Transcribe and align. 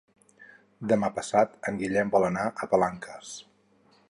Demà 0.91 1.11
passat 1.19 1.53
en 1.73 1.79
Guillem 1.83 2.13
vol 2.19 2.27
anar 2.31 2.49
a 2.65 2.71
Palanques. 2.75 3.37